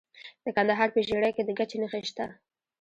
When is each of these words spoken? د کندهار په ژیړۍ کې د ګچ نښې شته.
د 0.43 0.45
کندهار 0.57 0.89
په 0.95 0.99
ژیړۍ 1.07 1.31
کې 1.35 1.43
د 1.45 1.49
ګچ 1.59 1.71
نښې 1.81 2.01
شته. 2.09 2.25